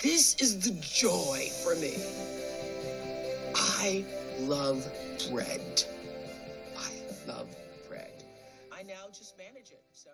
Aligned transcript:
This 0.00 0.36
is 0.36 0.60
the 0.60 0.70
joy 0.80 1.48
for 1.64 1.74
me. 1.74 1.96
I 3.56 4.04
love 4.42 4.86
bread. 5.28 5.82
I 6.76 6.92
love 7.26 7.48
bread. 7.88 8.22
I 8.70 8.84
now 8.84 9.08
just 9.12 9.36
manage 9.36 9.72
it, 9.72 9.82
so. 9.92 10.10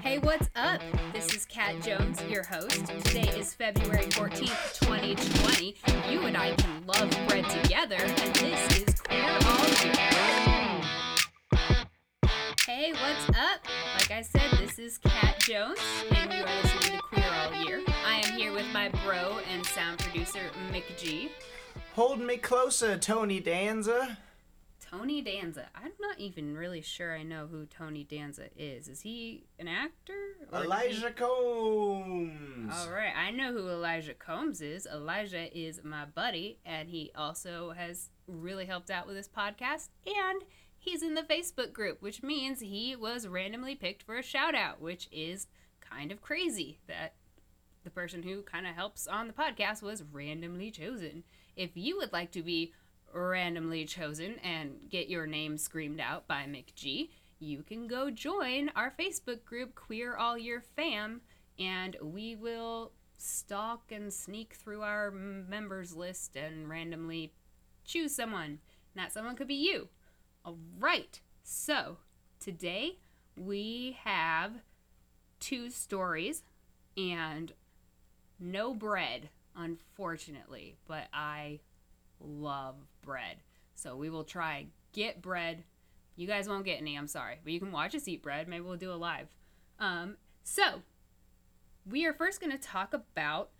Hey, 0.00 0.18
what's 0.18 0.48
up? 0.56 0.80
This 1.12 1.34
is 1.34 1.44
Cat 1.44 1.74
Jones, 1.82 2.18
your 2.30 2.44
host. 2.44 2.86
Today 3.04 3.28
is 3.38 3.52
February 3.52 4.06
14th, 4.06 4.80
2020. 4.80 5.76
You 6.10 6.20
and 6.22 6.36
I 6.36 6.54
can 6.54 6.86
love 6.86 7.10
bread 7.28 7.44
together, 7.62 7.96
and 7.96 8.34
this 8.36 8.78
is 8.78 9.00
Queer 9.02 9.38
All 9.44 9.66
Year. 9.84 10.55
Hey, 12.76 12.92
what's 12.92 13.30
up? 13.30 13.66
Like 13.94 14.10
I 14.10 14.20
said, 14.20 14.50
this 14.58 14.78
is 14.78 14.98
Cat 14.98 15.40
Jones, 15.40 15.78
and 16.10 16.30
you 16.30 16.42
are 16.42 16.62
listening 16.62 16.98
to 16.98 17.02
Queer 17.04 17.24
All 17.24 17.64
Year. 17.64 17.82
I 18.04 18.20
am 18.22 18.36
here 18.36 18.52
with 18.52 18.66
my 18.70 18.90
bro 19.02 19.38
and 19.50 19.64
sound 19.64 19.98
producer, 19.98 20.40
Mick 20.70 20.84
G. 20.98 21.30
Hold 21.94 22.20
me 22.20 22.36
closer, 22.36 22.98
Tony 22.98 23.40
Danza. 23.40 24.18
Tony 24.90 25.22
Danza. 25.22 25.70
I'm 25.74 25.92
not 25.98 26.18
even 26.18 26.54
really 26.54 26.82
sure 26.82 27.16
I 27.16 27.22
know 27.22 27.46
who 27.50 27.64
Tony 27.64 28.04
Danza 28.04 28.48
is. 28.58 28.88
Is 28.88 29.00
he 29.00 29.46
an 29.58 29.68
actor? 29.68 30.36
or 30.52 30.58
is 30.58 30.64
he- 30.64 30.66
Elijah 30.66 31.12
Combs. 31.12 32.74
All 32.76 32.90
right, 32.90 33.14
I 33.16 33.30
know 33.30 33.54
who 33.54 33.70
Elijah 33.70 34.12
Combs 34.12 34.60
is. 34.60 34.86
Elijah 34.86 35.48
is 35.58 35.80
my 35.82 36.04
buddy, 36.04 36.58
and 36.66 36.90
he 36.90 37.10
also 37.16 37.70
has 37.70 38.10
really 38.28 38.66
helped 38.66 38.90
out 38.90 39.06
with 39.06 39.16
this 39.16 39.30
podcast. 39.34 39.88
And 40.04 40.42
he's 40.86 41.02
in 41.02 41.14
the 41.14 41.22
Facebook 41.22 41.72
group, 41.72 42.00
which 42.00 42.22
means 42.22 42.60
he 42.60 42.96
was 42.96 43.28
randomly 43.28 43.74
picked 43.74 44.02
for 44.02 44.16
a 44.16 44.22
shout 44.22 44.54
out, 44.54 44.80
which 44.80 45.08
is 45.12 45.46
kind 45.80 46.10
of 46.10 46.22
crazy 46.22 46.78
that 46.86 47.14
the 47.84 47.90
person 47.90 48.22
who 48.22 48.42
kind 48.42 48.66
of 48.66 48.74
helps 48.74 49.06
on 49.06 49.26
the 49.26 49.32
podcast 49.32 49.82
was 49.82 50.02
randomly 50.02 50.70
chosen. 50.70 51.22
If 51.54 51.70
you 51.74 51.96
would 51.98 52.12
like 52.12 52.32
to 52.32 52.42
be 52.42 52.72
randomly 53.12 53.84
chosen 53.84 54.36
and 54.42 54.90
get 54.90 55.08
your 55.08 55.26
name 55.26 55.58
screamed 55.58 56.00
out 56.00 56.26
by 56.26 56.44
McG, 56.44 57.10
you 57.38 57.62
can 57.62 57.86
go 57.86 58.10
join 58.10 58.70
our 58.74 58.92
Facebook 58.98 59.44
group, 59.44 59.74
Queer 59.74 60.16
All 60.16 60.38
Year 60.38 60.62
Fam, 60.74 61.20
and 61.58 61.96
we 62.02 62.34
will 62.34 62.92
stalk 63.18 63.92
and 63.92 64.12
sneak 64.12 64.54
through 64.54 64.82
our 64.82 65.10
members 65.10 65.94
list 65.94 66.36
and 66.36 66.68
randomly 66.68 67.32
choose 67.84 68.14
someone. 68.14 68.58
And 68.94 69.04
that 69.04 69.12
someone 69.12 69.36
could 69.36 69.48
be 69.48 69.54
you. 69.54 69.88
All 70.46 70.58
right. 70.78 71.20
So 71.42 71.96
today 72.38 72.98
we 73.36 73.98
have 74.04 74.52
two 75.40 75.70
stories 75.70 76.44
and 76.96 77.52
no 78.38 78.72
bread, 78.72 79.30
unfortunately, 79.56 80.76
but 80.86 81.08
I 81.12 81.58
love 82.20 82.76
bread. 83.02 83.38
So 83.74 83.96
we 83.96 84.08
will 84.08 84.22
try 84.22 84.68
get 84.92 85.20
bread. 85.20 85.64
You 86.14 86.28
guys 86.28 86.48
won't 86.48 86.64
get 86.64 86.80
any, 86.80 86.96
I'm 86.96 87.08
sorry, 87.08 87.40
but 87.42 87.52
you 87.52 87.58
can 87.58 87.72
watch 87.72 87.96
us 87.96 88.06
eat 88.06 88.22
bread. 88.22 88.46
Maybe 88.46 88.62
we'll 88.62 88.76
do 88.76 88.92
a 88.92 88.94
live. 88.94 89.26
Um, 89.80 90.16
so 90.44 90.82
we 91.84 92.06
are 92.06 92.12
first 92.14 92.40
going 92.40 92.52
to 92.52 92.58
talk 92.58 92.94
about 92.94 93.50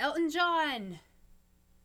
Elton 0.00 0.30
John 0.30 0.98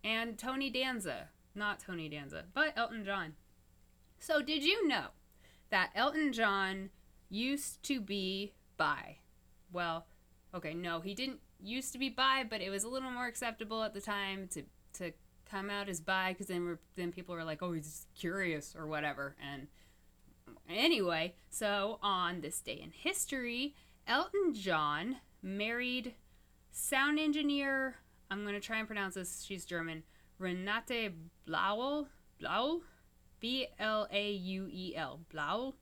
and 0.03 0.39
Tony 0.39 0.71
Danza. 0.71 1.29
Not 1.53 1.79
Tony 1.79 2.09
Danza, 2.09 2.45
but 2.55 2.73
Elton 2.75 3.05
John. 3.05 3.35
So 4.19 4.41
did 4.41 4.63
you 4.63 4.87
know 4.87 5.07
that 5.69 5.91
Elton 5.95 6.33
John 6.33 6.89
used 7.29 7.83
to 7.83 7.99
be 7.99 8.53
bi? 8.77 9.17
Well, 9.71 10.05
okay, 10.53 10.73
no, 10.73 11.01
he 11.01 11.13
didn't 11.13 11.39
used 11.61 11.91
to 11.93 11.99
be 11.99 12.09
bi, 12.09 12.43
but 12.49 12.61
it 12.61 12.69
was 12.69 12.83
a 12.83 12.89
little 12.89 13.11
more 13.11 13.27
acceptable 13.27 13.83
at 13.83 13.93
the 13.93 14.01
time 14.01 14.47
to 14.49 14.63
to 14.93 15.11
come 15.49 15.69
out 15.69 15.89
as 15.89 16.01
bi 16.01 16.33
because 16.33 16.47
then 16.47 16.77
then 16.95 17.11
people 17.11 17.35
were 17.35 17.43
like, 17.43 17.61
oh, 17.61 17.73
he's 17.73 17.85
just 17.85 18.07
curious 18.15 18.75
or 18.77 18.87
whatever. 18.87 19.35
And 19.41 19.67
anyway, 20.69 21.35
so 21.49 21.99
on 22.01 22.41
this 22.41 22.59
day 22.61 22.79
in 22.81 22.91
history, 22.91 23.75
Elton 24.07 24.53
John 24.53 25.17
married 25.41 26.13
sound 26.71 27.19
engineer. 27.19 27.95
I'm 28.29 28.45
gonna 28.45 28.59
try 28.59 28.79
and 28.79 28.87
pronounce 28.87 29.15
this. 29.15 29.43
She's 29.43 29.65
German. 29.65 30.03
Renate 30.39 31.13
Blauel. 31.47 32.07
Blauel. 32.41 32.81
B 33.39 33.67
L 33.79 34.07
A 34.11 34.31
U 34.31 34.67
E 34.71 34.95
L. 34.95 35.21
Blauel. 35.33 35.73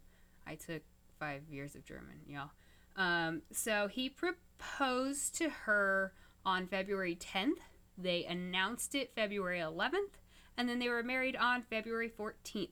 I 0.48 0.56
took 0.56 0.82
five 1.20 1.44
years 1.50 1.76
of 1.76 1.86
German, 1.86 2.20
y'all. 2.28 2.52
Um, 2.96 3.42
so 3.52 3.88
he 3.88 4.10
proposed 4.10 5.36
to 5.36 5.50
her 5.50 6.14
on 6.46 6.68
February 6.68 7.16
10th. 7.16 7.60
They 7.98 8.26
announced 8.26 8.96
it 8.96 9.14
February 9.16 9.60
11th, 9.60 10.20
and 10.58 10.68
then 10.68 10.80
they 10.80 10.90
were 10.90 11.04
married 11.04 11.36
on 11.36 11.64
February 11.64 12.10
14th. 12.10 12.70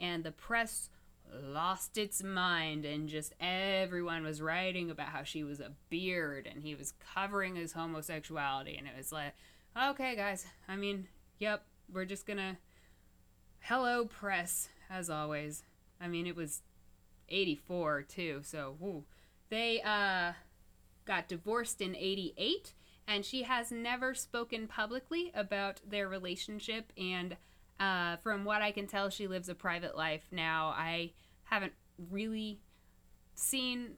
And 0.00 0.22
the 0.24 0.30
press 0.30 0.90
lost 1.32 1.98
its 1.98 2.22
mind, 2.22 2.84
and 2.84 3.08
just 3.08 3.34
everyone 3.40 4.24
was 4.24 4.40
writing 4.40 4.90
about 4.90 5.08
how 5.08 5.22
she 5.22 5.44
was 5.44 5.60
a 5.60 5.72
beard 5.90 6.48
and 6.50 6.62
he 6.62 6.74
was 6.74 6.92
covering 7.14 7.56
his 7.56 7.72
homosexuality. 7.72 8.76
And 8.76 8.86
it 8.86 8.94
was 8.96 9.12
like, 9.12 9.34
okay, 9.76 10.16
guys, 10.16 10.46
I 10.68 10.76
mean, 10.76 11.08
yep, 11.38 11.64
we're 11.92 12.04
just 12.04 12.26
gonna. 12.26 12.58
Hello, 13.60 14.06
press, 14.06 14.68
as 14.88 15.10
always. 15.10 15.62
I 16.00 16.08
mean, 16.08 16.26
it 16.26 16.36
was 16.36 16.62
84 17.28 18.02
too, 18.02 18.40
so 18.42 18.76
they 19.50 19.80
uh 19.82 20.32
got 21.06 21.26
divorced 21.28 21.80
in 21.80 21.96
88 21.96 22.74
and 23.06 23.24
she 23.24 23.42
has 23.44 23.72
never 23.72 24.14
spoken 24.14 24.68
publicly 24.68 25.32
about 25.34 25.80
their 25.88 26.06
relationship 26.06 26.92
and 26.98 27.36
uh, 27.80 28.16
from 28.16 28.44
what 28.44 28.60
i 28.60 28.70
can 28.70 28.86
tell 28.86 29.08
she 29.08 29.26
lives 29.26 29.48
a 29.48 29.54
private 29.54 29.96
life 29.96 30.24
now 30.30 30.68
i 30.76 31.10
haven't 31.44 31.72
really 32.10 32.60
seen 33.34 33.92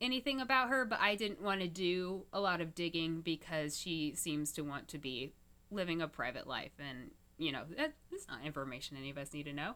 anything 0.00 0.40
about 0.40 0.68
her 0.68 0.84
but 0.84 1.00
i 1.00 1.16
didn't 1.16 1.42
want 1.42 1.60
to 1.60 1.66
do 1.66 2.22
a 2.32 2.40
lot 2.40 2.60
of 2.60 2.76
digging 2.76 3.20
because 3.20 3.76
she 3.76 4.14
seems 4.14 4.52
to 4.52 4.62
want 4.62 4.86
to 4.86 4.98
be 4.98 5.32
living 5.70 6.00
a 6.00 6.06
private 6.06 6.46
life 6.46 6.72
and 6.78 7.10
you 7.42 7.52
know 7.52 7.64
that, 7.76 7.92
that's 8.10 8.28
not 8.28 8.38
information 8.44 8.96
any 8.96 9.10
of 9.10 9.18
us 9.18 9.32
need 9.32 9.44
to 9.44 9.52
know 9.52 9.74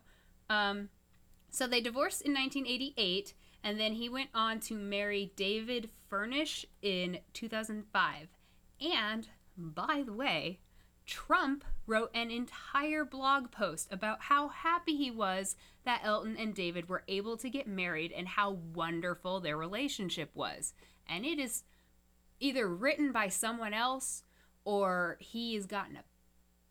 um, 0.48 0.88
so 1.50 1.66
they 1.66 1.80
divorced 1.80 2.22
in 2.22 2.34
1988, 2.34 3.34
and 3.62 3.80
then 3.80 3.94
he 3.94 4.08
went 4.08 4.30
on 4.34 4.60
to 4.60 4.74
marry 4.74 5.32
David 5.36 5.90
Furnish 6.08 6.66
in 6.82 7.18
2005. 7.32 8.28
And, 8.80 9.28
by 9.56 10.02
the 10.04 10.12
way, 10.12 10.60
Trump 11.06 11.64
wrote 11.86 12.10
an 12.14 12.30
entire 12.30 13.04
blog 13.04 13.50
post 13.50 13.88
about 13.92 14.22
how 14.22 14.48
happy 14.48 14.96
he 14.96 15.10
was 15.10 15.56
that 15.84 16.02
Elton 16.04 16.36
and 16.36 16.54
David 16.54 16.88
were 16.88 17.04
able 17.06 17.36
to 17.36 17.48
get 17.48 17.68
married 17.68 18.12
and 18.12 18.26
how 18.28 18.50
wonderful 18.50 19.40
their 19.40 19.56
relationship 19.56 20.30
was. 20.34 20.74
And 21.08 21.24
it 21.24 21.38
is 21.38 21.62
either 22.40 22.68
written 22.68 23.12
by 23.12 23.28
someone 23.28 23.72
else 23.72 24.24
or 24.64 25.16
he 25.20 25.54
has 25.54 25.64
gotten 25.64 25.96
a 25.96 26.02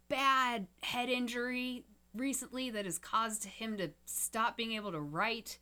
bad 0.08 0.68
head 0.82 1.10
injury 1.10 1.86
recently 2.14 2.70
that 2.70 2.86
has 2.86 2.98
caused 2.98 3.44
him 3.46 3.78
to 3.78 3.92
stop 4.06 4.58
being 4.58 4.74
able 4.74 4.92
to 4.92 5.00
write. 5.00 5.60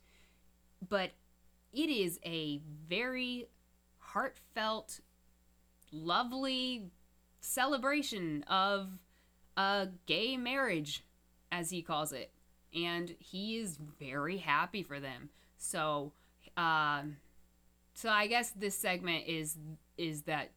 But 0.86 1.12
it 1.72 1.90
is 1.90 2.20
a 2.24 2.60
very 2.88 3.48
heartfelt, 3.98 5.00
lovely 5.90 6.90
celebration 7.40 8.44
of 8.44 8.88
a 9.56 9.88
gay 10.06 10.36
marriage, 10.36 11.04
as 11.50 11.70
he 11.70 11.82
calls 11.82 12.12
it. 12.12 12.30
And 12.74 13.14
he 13.18 13.56
is 13.56 13.78
very 14.00 14.38
happy 14.38 14.82
for 14.82 14.98
them. 14.98 15.30
So, 15.56 16.12
um, 16.56 17.16
so 17.94 18.08
I 18.08 18.26
guess 18.26 18.50
this 18.50 18.74
segment 18.74 19.26
is 19.26 19.56
is 19.96 20.22
that 20.22 20.50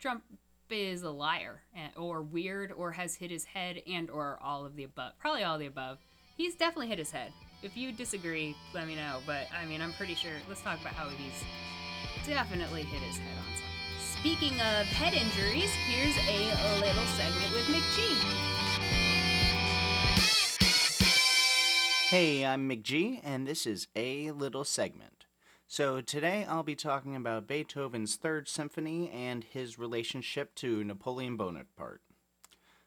Trump 0.00 0.24
is 0.72 1.02
a 1.02 1.10
liar 1.10 1.62
eh, 1.76 1.88
or 1.96 2.22
weird 2.22 2.72
or 2.72 2.92
has 2.92 3.14
hit 3.14 3.30
his 3.30 3.44
head 3.44 3.82
and 3.86 4.10
or 4.10 4.38
all 4.42 4.64
of 4.64 4.76
the 4.76 4.84
above. 4.84 5.12
Probably 5.18 5.44
all 5.44 5.58
the 5.58 5.66
above. 5.66 5.98
He's 6.36 6.54
definitely 6.54 6.88
hit 6.88 6.98
his 6.98 7.10
head. 7.10 7.32
If 7.62 7.76
you 7.76 7.92
disagree, 7.92 8.56
let 8.74 8.86
me 8.86 8.96
know. 8.96 9.20
But 9.26 9.48
I 9.56 9.66
mean, 9.66 9.80
I'm 9.80 9.92
pretty 9.92 10.14
sure. 10.14 10.32
Let's 10.48 10.62
talk 10.62 10.80
about 10.80 10.94
how 10.94 11.08
he's 11.08 11.44
definitely 12.26 12.82
hit 12.82 13.00
his 13.02 13.18
head 13.18 13.38
on 13.38 13.44
something. 13.44 13.72
Speaking 14.20 14.60
of 14.60 14.86
head 14.86 15.14
injuries, 15.14 15.70
here's 15.88 16.16
a 16.28 16.80
little 16.80 17.04
segment 17.04 17.52
with 17.52 17.66
McG. 17.66 18.52
Hey, 22.08 22.44
I'm 22.44 22.68
McG, 22.68 23.20
and 23.24 23.46
this 23.46 23.66
is 23.66 23.88
a 23.96 24.30
little 24.32 24.64
segment. 24.64 25.11
So 25.72 26.02
today 26.02 26.44
I'll 26.46 26.62
be 26.62 26.74
talking 26.74 27.16
about 27.16 27.46
Beethoven's 27.46 28.16
Third 28.16 28.46
Symphony 28.46 29.10
and 29.10 29.42
his 29.42 29.78
relationship 29.78 30.54
to 30.56 30.84
Napoleon 30.84 31.38
Bonaparte. 31.38 32.02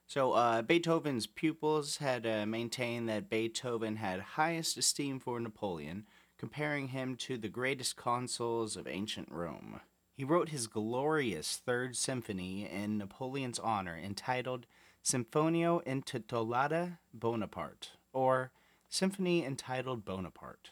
So 0.05 0.33
uh, 0.33 0.61
Beethoven's 0.61 1.25
pupils 1.25 1.97
had 1.97 2.27
uh, 2.27 2.45
maintained 2.45 3.09
that 3.09 3.27
Beethoven 3.27 3.95
had 3.95 4.19
highest 4.19 4.77
esteem 4.77 5.19
for 5.19 5.39
Napoleon, 5.39 6.05
comparing 6.37 6.89
him 6.89 7.15
to 7.15 7.39
the 7.39 7.49
greatest 7.49 7.95
consuls 7.95 8.77
of 8.77 8.87
ancient 8.87 9.31
Rome. 9.31 9.81
He 10.13 10.23
wrote 10.23 10.49
his 10.49 10.67
glorious 10.67 11.57
Third 11.57 11.95
Symphony 11.95 12.69
in 12.71 12.99
Napoleon's 12.99 13.57
honor 13.57 13.97
entitled 13.97 14.67
Sinfonia 15.03 15.83
intitolata 15.87 16.99
Bonaparte, 17.11 17.93
or 18.13 18.51
Symphony 18.89 19.43
entitled 19.43 20.05
Bonaparte. 20.05 20.69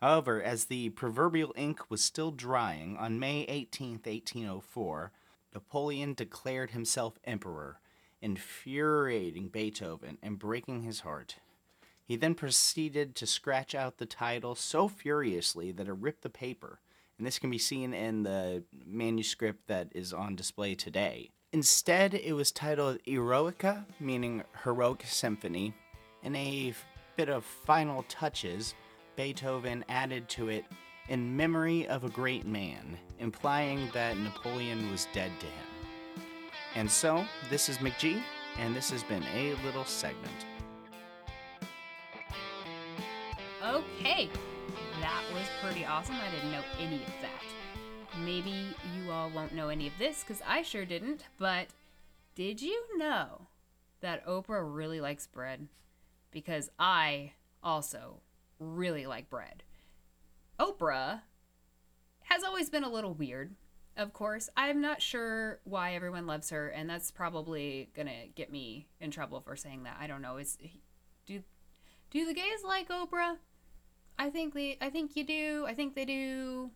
However, 0.00 0.40
as 0.40 0.66
the 0.66 0.90
proverbial 0.90 1.52
ink 1.56 1.90
was 1.90 2.04
still 2.04 2.30
drying, 2.30 2.96
on 2.96 3.18
May 3.18 3.42
18, 3.42 4.00
1804, 4.04 5.12
Napoleon 5.52 6.14
declared 6.14 6.70
himself 6.70 7.18
emperor, 7.24 7.80
infuriating 8.20 9.48
Beethoven 9.48 10.18
and 10.22 10.38
breaking 10.38 10.82
his 10.82 11.00
heart. 11.00 11.36
He 12.04 12.16
then 12.16 12.34
proceeded 12.34 13.16
to 13.16 13.26
scratch 13.26 13.74
out 13.74 13.98
the 13.98 14.06
title 14.06 14.54
so 14.54 14.88
furiously 14.88 15.72
that 15.72 15.88
it 15.88 15.92
ripped 15.92 16.22
the 16.22 16.30
paper, 16.30 16.80
and 17.18 17.26
this 17.26 17.38
can 17.40 17.50
be 17.50 17.58
seen 17.58 17.92
in 17.92 18.22
the 18.22 18.62
manuscript 18.86 19.66
that 19.66 19.88
is 19.94 20.12
on 20.12 20.36
display 20.36 20.74
today. 20.74 21.30
Instead, 21.52 22.14
it 22.14 22.34
was 22.34 22.52
titled 22.52 22.98
Eroica, 23.06 23.84
meaning 23.98 24.44
heroic 24.62 25.02
symphony, 25.06 25.74
In 26.22 26.36
a 26.36 26.72
bit 27.16 27.28
of 27.28 27.44
final 27.44 28.04
touches 28.08 28.74
Beethoven 29.18 29.84
added 29.88 30.28
to 30.28 30.48
it 30.48 30.64
in 31.08 31.36
memory 31.36 31.88
of 31.88 32.04
a 32.04 32.08
great 32.08 32.46
man, 32.46 32.96
implying 33.18 33.90
that 33.92 34.16
Napoleon 34.16 34.88
was 34.92 35.08
dead 35.12 35.32
to 35.40 35.46
him. 35.46 36.24
And 36.76 36.88
so, 36.88 37.24
this 37.50 37.68
is 37.68 37.78
McG, 37.78 38.22
and 38.60 38.76
this 38.76 38.92
has 38.92 39.02
been 39.02 39.24
a 39.34 39.56
little 39.64 39.84
segment. 39.84 40.46
Okay, 43.66 44.30
that 45.00 45.24
was 45.34 45.48
pretty 45.64 45.84
awesome. 45.84 46.14
I 46.14 46.30
didn't 46.30 46.52
know 46.52 46.62
any 46.78 47.02
of 47.02 47.12
that. 47.20 48.18
Maybe 48.24 48.68
you 48.94 49.10
all 49.10 49.30
won't 49.30 49.52
know 49.52 49.68
any 49.68 49.88
of 49.88 49.94
this 49.98 50.22
because 50.22 50.40
I 50.46 50.62
sure 50.62 50.84
didn't, 50.84 51.24
but 51.38 51.66
did 52.36 52.62
you 52.62 52.96
know 52.96 53.48
that 54.00 54.24
Oprah 54.24 54.62
really 54.64 55.00
likes 55.00 55.26
bread? 55.26 55.66
Because 56.30 56.70
I 56.78 57.32
also 57.64 58.20
really 58.58 59.06
like 59.06 59.30
bread. 59.30 59.62
Oprah 60.58 61.22
has 62.24 62.44
always 62.44 62.68
been 62.68 62.84
a 62.84 62.90
little 62.90 63.14
weird, 63.14 63.54
of 63.96 64.12
course. 64.12 64.48
I'm 64.56 64.80
not 64.80 65.00
sure 65.00 65.60
why 65.64 65.94
everyone 65.94 66.26
loves 66.26 66.50
her, 66.50 66.68
and 66.68 66.88
that's 66.88 67.10
probably 67.10 67.90
gonna 67.94 68.26
get 68.34 68.50
me 68.50 68.88
in 69.00 69.10
trouble 69.10 69.40
for 69.40 69.56
saying 69.56 69.84
that. 69.84 69.96
I 70.00 70.06
don't 70.06 70.22
know. 70.22 70.36
Is 70.36 70.58
do 71.26 71.42
do 72.10 72.26
the 72.26 72.34
gays 72.34 72.64
like 72.64 72.88
Oprah? 72.88 73.36
I 74.18 74.30
think 74.30 74.54
they 74.54 74.78
I 74.80 74.90
think 74.90 75.16
you 75.16 75.24
do. 75.24 75.64
I 75.68 75.74
think 75.74 75.94
they 75.94 76.04
do. 76.04 76.70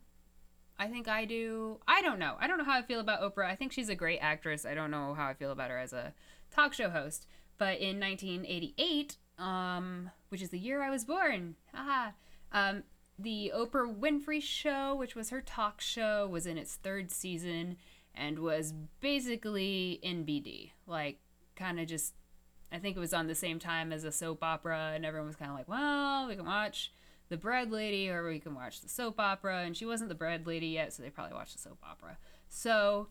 I 0.79 0.89
think 0.89 1.07
I 1.09 1.25
do. 1.25 1.81
I 1.87 2.03
don't 2.03 2.19
know. 2.19 2.37
I 2.41 2.47
don't 2.47 2.59
know 2.59 2.65
how 2.65 2.79
I 2.79 2.83
feel 2.83 3.01
about 3.01 3.21
Oprah. 3.21 3.47
I 3.47 3.57
think 3.57 3.73
she's 3.73 3.89
a 3.89 3.95
great 3.95 4.19
actress. 4.19 4.65
I 4.65 4.75
don't 4.75 4.91
know 4.91 5.15
how 5.15 5.29
I 5.29 5.35
feel 5.35 5.53
about 5.53 5.71
her 5.71 5.79
as 5.79 5.93
a 5.93 6.15
talk 6.51 6.73
show 6.73 6.91
host. 6.91 7.27
But 7.59 7.79
in 7.79 8.01
1988, 8.01 9.19
um, 9.39 10.11
which 10.29 10.43
is 10.43 10.51
the 10.51 10.59
year 10.59 10.83
I 10.83 10.91
was 10.91 11.05
born, 11.05 11.57
haha, 11.75 12.11
um, 12.53 12.83
the 13.19 13.53
Oprah 13.55 13.95
Winfrey 13.95 14.43
Show, 14.43 14.95
which 14.95 15.15
was 15.15 15.31
her 15.31 15.41
talk 15.41 15.81
show, 15.81 16.27
was 16.27 16.47
in 16.47 16.59
its 16.59 16.75
third 16.75 17.11
season 17.11 17.77
and 18.15 18.39
was 18.39 18.75
basically 19.01 20.01
NBD. 20.05 20.71
Like, 20.87 21.19
kind 21.57 21.81
of 21.81 21.87
just, 21.87 22.15
I 22.71 22.79
think 22.79 22.97
it 22.97 23.01
was 23.01 23.15
on 23.15 23.27
the 23.27 23.35
same 23.35 23.59
time 23.59 23.93
as 23.93 24.05
a 24.05 24.13
soap 24.13 24.43
opera, 24.43 24.93
and 24.95 25.05
everyone 25.05 25.29
was 25.29 25.37
kind 25.37 25.51
of 25.51 25.57
like, 25.57 25.69
well, 25.69 26.29
we 26.29 26.37
can 26.37 26.47
watch 26.47 26.93
the 27.33 27.39
bread 27.39 27.71
lady 27.73 28.11
or 28.11 28.29
we 28.29 28.39
can 28.39 28.55
watch 28.55 28.83
the 28.83 28.89
soap 28.91 29.19
opera. 29.19 29.63
And 29.63 29.75
she 29.75 29.87
wasn't 29.87 30.11
the 30.11 30.15
bread 30.15 30.47
lady 30.47 30.67
yet 30.69 30.93
so 30.93 31.03
they 31.03 31.09
probably 31.09 31.35
watched 31.35 31.55
the 31.55 31.59
soap 31.59 31.79
opera. 31.83 32.19
So 32.49 33.09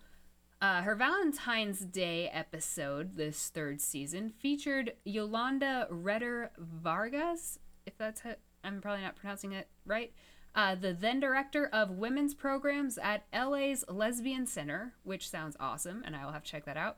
uh, 0.62 0.84
her 0.84 0.96
valentine's 0.96 1.80
day 1.80 2.30
episode 2.32 3.16
this 3.16 3.50
third 3.50 3.82
season 3.82 4.30
featured 4.30 4.94
yolanda 5.04 5.88
retter 5.92 6.50
vargas 6.58 7.60
if 7.86 7.98
that's 7.98 8.22
how, 8.22 8.36
i'm 8.64 8.80
probably 8.80 9.04
not 9.04 9.16
pronouncing 9.16 9.52
it 9.52 9.68
right 9.86 10.14
uh, 10.54 10.76
the 10.76 10.94
then 10.94 11.20
director 11.20 11.68
of 11.68 11.92
women's 11.92 12.34
programs 12.34 12.98
at 13.00 13.26
la's 13.34 13.84
lesbian 13.90 14.46
center 14.46 14.94
which 15.04 15.30
sounds 15.30 15.58
awesome 15.60 16.04
and 16.06 16.16
i 16.16 16.24
will 16.24 16.32
have 16.32 16.44
to 16.44 16.52
check 16.52 16.66
that 16.66 16.78
out 16.78 16.98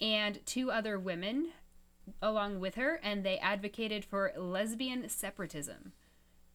and 0.00 0.44
two 0.46 0.70
other 0.70 0.98
women 0.98 1.48
along 2.20 2.58
with 2.58 2.76
her 2.76 2.98
and 3.02 3.24
they 3.24 3.38
advocated 3.38 4.04
for 4.04 4.32
lesbian 4.36 5.08
separatism 5.08 5.92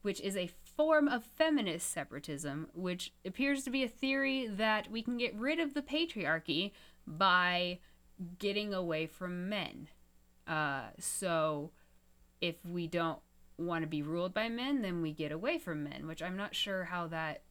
which 0.01 0.19
is 0.21 0.35
a 0.35 0.49
form 0.77 1.07
of 1.07 1.23
feminist 1.23 1.91
separatism, 1.91 2.67
which 2.73 3.11
appears 3.25 3.63
to 3.63 3.71
be 3.71 3.83
a 3.83 3.89
theory 3.89 4.47
that 4.47 4.89
we 4.89 5.01
can 5.01 5.17
get 5.17 5.35
rid 5.35 5.59
of 5.59 5.73
the 5.73 5.81
patriarchy 5.81 6.71
by 7.05 7.79
getting 8.37 8.73
away 8.73 9.07
from 9.07 9.49
men. 9.49 9.89
Uh, 10.47 10.83
so 10.99 11.71
if 12.39 12.55
we 12.63 12.87
don't 12.87 13.19
want 13.57 13.81
to 13.81 13.87
be 13.87 14.03
ruled 14.03 14.33
by 14.33 14.47
men, 14.47 14.83
then 14.83 15.01
we 15.01 15.11
get 15.11 15.31
away 15.31 15.57
from 15.57 15.83
men, 15.83 16.05
which 16.05 16.21
I'm 16.21 16.37
not 16.37 16.55
sure 16.55 16.85
how 16.85 17.07
that. 17.07 17.41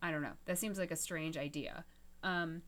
I 0.00 0.10
don't 0.10 0.22
know. 0.22 0.34
That 0.44 0.58
seems 0.58 0.78
like 0.78 0.90
a 0.90 0.96
strange 0.96 1.36
idea. 1.36 1.84
Um, 2.22 2.62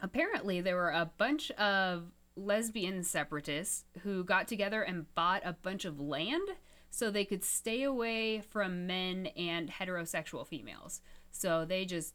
apparently, 0.00 0.60
there 0.60 0.76
were 0.76 0.90
a 0.90 1.10
bunch 1.18 1.50
of 1.52 2.12
lesbian 2.36 3.02
separatists 3.02 3.84
who 4.02 4.24
got 4.24 4.48
together 4.48 4.82
and 4.82 5.12
bought 5.14 5.42
a 5.44 5.52
bunch 5.52 5.84
of 5.84 6.00
land 6.00 6.48
so 6.94 7.10
they 7.10 7.24
could 7.24 7.42
stay 7.42 7.82
away 7.82 8.40
from 8.40 8.86
men 8.86 9.26
and 9.36 9.68
heterosexual 9.68 10.46
females. 10.46 11.00
So 11.32 11.64
they 11.64 11.84
just 11.84 12.14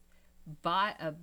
bought 0.62 0.96
a 1.00 1.14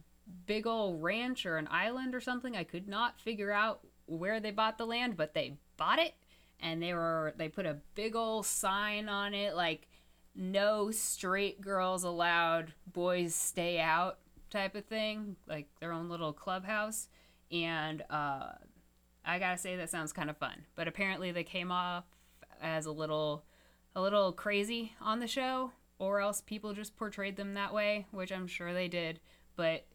big 0.46 0.68
old 0.68 1.02
ranch 1.02 1.44
or 1.44 1.58
an 1.58 1.68
island 1.72 2.14
or 2.14 2.22
something. 2.22 2.56
I 2.56 2.64
could 2.64 2.88
not 2.88 3.20
figure 3.20 3.52
out 3.52 3.80
where 4.06 4.40
they 4.40 4.52
bought 4.52 4.78
the 4.78 4.86
land, 4.86 5.18
but 5.18 5.34
they 5.34 5.58
bought 5.76 5.98
it 5.98 6.14
and 6.60 6.84
they 6.84 6.94
were 6.94 7.34
they 7.38 7.50
put 7.50 7.66
a 7.66 7.80
big 7.96 8.16
old 8.16 8.46
sign 8.46 9.10
on 9.10 9.34
it 9.34 9.56
like 9.56 9.88
no 10.36 10.92
straight 10.92 11.60
girls 11.60 12.04
allowed, 12.04 12.74
boys 12.86 13.34
stay 13.34 13.80
out 13.80 14.20
type 14.52 14.76
of 14.76 14.86
thing, 14.86 15.36
like 15.48 15.68
their 15.80 15.94
own 15.94 16.10
little 16.10 16.32
clubhouse. 16.32 17.08
And 17.52 18.04
uh 18.12 18.52
I 19.26 19.40
gotta 19.40 19.58
say 19.58 19.78
that 19.78 19.90
sounds 19.90 20.14
kind 20.14 20.30
of 20.30 20.38
fun. 20.38 20.66
But 20.76 20.88
apparently 20.88 21.32
they 21.32 21.44
came 21.44 21.72
off 21.72 22.06
as 22.62 22.86
a 22.86 22.92
little 22.92 23.44
a 23.96 24.02
little 24.02 24.32
crazy 24.32 24.94
on 25.02 25.20
the 25.20 25.28
show 25.28 25.72
or 26.00 26.20
else 26.20 26.42
people 26.42 26.74
just 26.74 26.96
portrayed 26.96 27.36
them 27.36 27.54
that 27.54 27.74
way 27.74 28.06
which 28.12 28.32
i'm 28.32 28.48
sure 28.48 28.74
they 28.74 28.88
did 28.88 29.20
but 29.56 29.86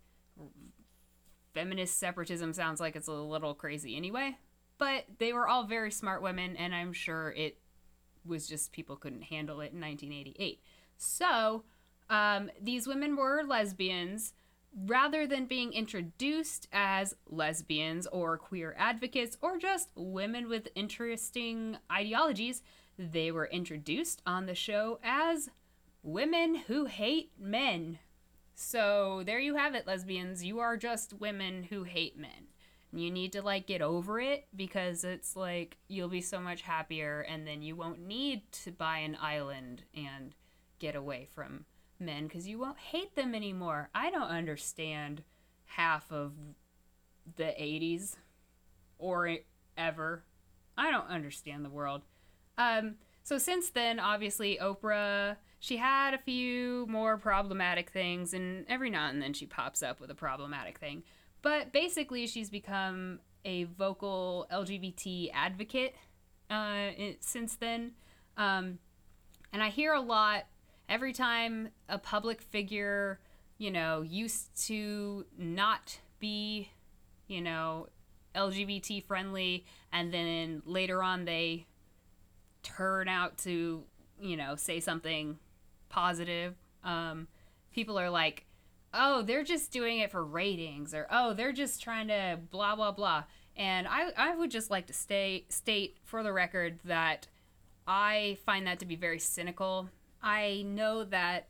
feminist 1.53 1.99
separatism 1.99 2.53
sounds 2.53 2.81
like 2.81 2.97
it's 2.97 3.09
a 3.09 3.13
little 3.13 3.55
crazy 3.55 3.97
anyway. 3.97 4.37
But 4.79 5.05
they 5.19 5.33
were 5.33 5.47
all 5.47 5.65
very 5.65 5.93
smart 5.93 6.23
women 6.23 6.57
and 6.57 6.75
i'm 6.75 6.93
sure 6.93 7.31
it 7.31 7.59
was 8.25 8.49
just 8.49 8.73
people 8.73 8.97
couldn't 8.97 9.23
handle 9.23 9.61
it 9.61 9.73
in 9.73 9.81
1988 9.81 10.61
so 10.97 11.65
um, 12.11 12.51
these 12.61 12.87
women 12.87 13.17
were 13.17 13.43
lesbians 13.47 14.33
rather 14.75 15.27
than 15.27 15.47
being 15.47 15.73
introduced 15.73 16.69
as 16.73 17.15
lesbians 17.29 18.07
or 18.07 18.39
queer 18.39 18.75
advocates 18.79 19.37
or 19.43 19.59
just 19.59 19.91
women 19.95 20.49
with 20.49 20.69
interesting 20.75 21.77
ideologies 21.91 22.63
they 22.99 23.31
were 23.31 23.47
introduced 23.47 24.23
on 24.27 24.47
the 24.47 24.55
show 24.55 24.99
as 25.03 25.51
women 26.03 26.55
who 26.55 26.87
hate 26.87 27.33
men. 27.39 27.99
So 28.55 29.23
there 29.25 29.39
you 29.39 29.57
have 29.57 29.75
it, 29.75 29.87
lesbians. 29.87 30.45
You 30.45 30.61
are 30.61 30.77
just 30.77 31.15
women 31.15 31.65
who 31.65 31.85
hate 31.85 32.19
men. 32.19 32.49
You 32.93 33.11
need 33.11 33.33
to 33.33 33.43
like 33.43 33.67
get 33.67 33.81
over 33.81 34.21
it 34.21 34.47
because 34.55 35.05
it's 35.05 35.35
like 35.35 35.79
you'll 35.89 36.09
be 36.09 36.21
so 36.21 36.41
much 36.41 36.63
happier 36.63 37.23
and 37.23 37.47
then 37.47 37.63
you 37.63 37.75
won't 37.75 38.07
need 38.07 38.53
to 38.65 38.71
buy 38.71 38.99
an 38.99 39.17
island 39.21 39.85
and 39.95 40.35
get 40.79 40.95
away 40.95 41.27
from 41.35 41.65
men 42.03 42.25
because 42.25 42.47
you 42.47 42.59
won't 42.59 42.79
hate 42.79 43.15
them 43.15 43.35
anymore. 43.35 43.89
I 43.95 44.11
don't 44.11 44.29
understand 44.29 45.23
half 45.65 46.11
of 46.13 46.33
the 47.37 47.45
80s 47.45 48.17
or 48.99 49.37
ever. 49.77 50.25
I 50.77 50.91
don't 50.91 51.09
understand 51.09 51.65
the 51.65 51.71
world. 51.71 52.03
Um, 52.59 52.97
so 53.23 53.39
since 53.39 53.71
then, 53.71 54.01
obviously, 54.01 54.59
Oprah, 54.61 55.37
she 55.61 55.77
had 55.77 56.15
a 56.15 56.19
few 56.19 56.87
more 56.89 57.17
problematic 57.17 57.91
things, 57.91 58.35
and 58.35 58.67
every 58.69 58.91
now 58.91 59.09
and 59.09 59.23
then 59.23 59.33
she 59.33 59.47
pops 59.47 59.83
up 59.83 60.01
with 60.01 60.11
a 60.11 60.15
problematic 60.15 60.79
thing. 60.79 61.05
But 61.41 61.73
basically, 61.73 62.27
she's 62.27 62.51
become 62.51 63.21
a 63.45 63.65
vocal 63.65 64.47
LGBT 64.53 65.31
advocate 65.33 65.95
uh, 66.51 66.91
since 67.21 67.57
then. 67.57 67.93
Um, 68.37 68.79
and 69.53 69.63
I 69.63 69.69
hear 69.69 69.93
a 69.93 70.01
lot 70.01 70.45
every 70.93 71.15
time 71.15 71.71
a 71.89 71.99
public 71.99 72.43
figure, 72.43 73.19
you 73.57 73.71
know, 73.71 74.03
used 74.03 74.55
to 74.67 75.25
not 75.39 75.99
be, 76.19 76.71
you 77.27 77.41
know, 77.41 77.89
LGBT 78.35 79.03
friendly, 79.03 79.65
and 79.91 80.13
then 80.13 80.63
later 80.67 81.03
on 81.03 81.25
they 81.25 81.67
turn 82.63 83.09
out 83.09 83.39
to, 83.39 83.85
you 84.21 84.37
know, 84.37 84.55
say 84.55 84.81
something 84.81 85.39
positive. 85.89 86.55
Um, 86.85 87.27
people 87.73 87.99
are 87.99 88.11
like, 88.11 88.45
oh, 88.93 89.23
they're 89.23 89.45
just 89.45 89.73
doing 89.73 90.01
it 90.01 90.11
for 90.11 90.23
ratings 90.23 90.93
or 90.93 91.07
oh, 91.11 91.33
they're 91.33 91.53
just 91.53 91.83
trying 91.83 92.09
to 92.09 92.39
blah 92.51 92.77
blah 92.77 92.93
blah. 92.93 93.25
And 93.57 93.89
I 93.89 94.11
I 94.15 94.37
would 94.37 94.51
just 94.51 94.71
like 94.71 94.87
to 94.89 94.93
stay 94.93 95.47
state 95.49 95.97
for 96.05 96.23
the 96.23 96.35
record 96.35 96.81
that 96.85 97.29
I 97.87 98.37
find 98.45 98.67
that 98.67 98.79
to 98.81 98.87
be 98.87 98.97
very 98.97 99.19
cynical. 99.19 99.89
I 100.23 100.65
know 100.67 101.05
that 101.05 101.49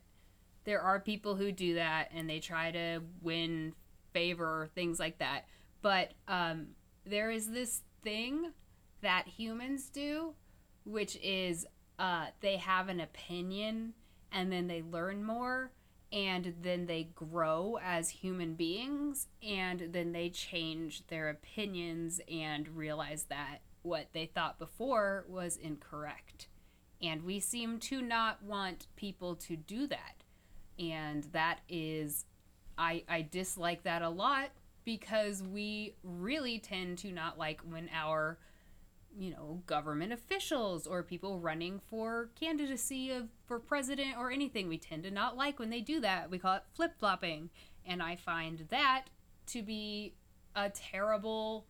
there 0.63 0.81
are 0.81 0.99
people 0.99 1.35
who 1.35 1.51
do 1.51 1.75
that 1.75 2.09
and 2.13 2.29
they 2.29 2.39
try 2.39 2.71
to 2.71 3.01
win 3.21 3.73
favor 4.13 4.69
things 4.75 4.99
like 4.99 5.19
that. 5.19 5.45
But 5.81 6.13
um, 6.27 6.67
there 7.05 7.29
is 7.29 7.49
this 7.51 7.81
thing 8.03 8.51
that 9.01 9.27
humans 9.27 9.89
do, 9.89 10.33
which 10.85 11.17
is 11.21 11.65
uh, 11.99 12.27
they 12.39 12.57
have 12.57 12.89
an 12.89 12.99
opinion 12.99 13.93
and 14.31 14.51
then 14.51 14.67
they 14.67 14.81
learn 14.81 15.23
more 15.23 15.71
and 16.11 16.53
then 16.61 16.85
they 16.85 17.09
grow 17.15 17.79
as 17.83 18.09
human 18.09 18.53
beings 18.53 19.27
and 19.41 19.89
then 19.91 20.11
they 20.11 20.29
change 20.29 21.05
their 21.07 21.29
opinions 21.29 22.21
and 22.31 22.67
realize 22.69 23.25
that 23.29 23.59
what 23.81 24.07
they 24.13 24.25
thought 24.27 24.59
before 24.59 25.25
was 25.27 25.57
incorrect. 25.57 26.47
And 27.03 27.23
we 27.23 27.39
seem 27.39 27.79
to 27.79 28.01
not 28.01 28.41
want 28.43 28.87
people 28.95 29.35
to 29.35 29.55
do 29.57 29.87
that. 29.87 30.23
And 30.79 31.25
that 31.33 31.59
is, 31.67 32.25
I, 32.77 33.03
I 33.09 33.27
dislike 33.29 33.83
that 33.83 34.01
a 34.01 34.09
lot 34.09 34.51
because 34.85 35.43
we 35.43 35.95
really 36.03 36.59
tend 36.59 36.97
to 36.99 37.11
not 37.11 37.37
like 37.37 37.61
when 37.61 37.89
our 37.93 38.37
you 39.15 39.29
know 39.29 39.61
government 39.67 40.11
officials 40.11 40.87
or 40.87 41.03
people 41.03 41.39
running 41.39 41.79
for 41.89 42.29
candidacy 42.39 43.11
of 43.11 43.27
for 43.45 43.59
president 43.59 44.17
or 44.17 44.31
anything 44.31 44.67
we 44.67 44.77
tend 44.77 45.03
to 45.03 45.11
not 45.11 45.37
like 45.37 45.59
when 45.59 45.69
they 45.69 45.81
do 45.81 45.99
that 45.99 46.31
we 46.31 46.39
call 46.39 46.55
it 46.55 46.63
flip-flopping 46.73 47.49
and 47.85 48.01
i 48.01 48.15
find 48.15 48.65
that 48.69 49.05
to 49.45 49.61
be 49.61 50.15
a 50.55 50.69
terrible 50.69 51.67